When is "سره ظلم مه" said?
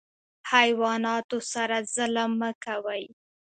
1.53-2.51